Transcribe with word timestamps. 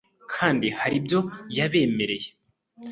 kandi 0.35 0.67
hari 0.79 0.95
ibyo 0.99 1.19
yabemereye 1.57 2.29